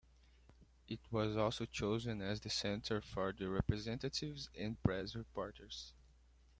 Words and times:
It 0.87 0.99
was 1.11 1.37
also 1.37 1.67
chosen 1.67 2.23
as 2.23 2.41
the 2.41 2.49
centre 2.49 3.01
for 3.01 3.31
the 3.31 3.47
representatives 3.47 4.49
and 4.57 4.81
press-reporters. 4.81 5.93